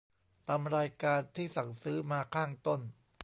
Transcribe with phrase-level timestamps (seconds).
[0.47, 2.81] ตามรายการที่สั่งซื้อมาข้างต้น